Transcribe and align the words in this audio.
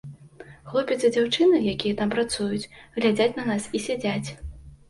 Хлопец 0.69 0.97
і 1.07 1.11
дзяўчына, 1.17 1.59
якія 1.73 1.97
там 2.01 2.09
працуюць, 2.15 2.69
глядзяць 2.97 3.31
на 3.39 3.47
нас 3.51 3.69
і 3.77 3.85
сядзяць. 3.89 4.27